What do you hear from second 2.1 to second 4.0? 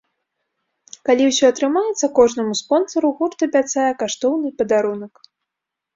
кожнаму спонсару гурт абяцае